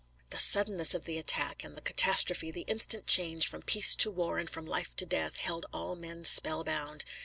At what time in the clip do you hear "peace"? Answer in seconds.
3.61-3.93